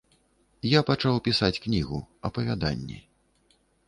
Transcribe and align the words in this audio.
Я 0.69 0.79
пачаў 0.87 1.19
пісаць 1.27 1.61
кнігу, 1.65 1.99
апавяданні. 2.31 2.99